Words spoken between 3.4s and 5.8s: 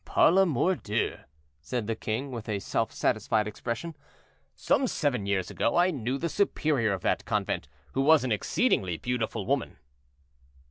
expression, "some seven years ago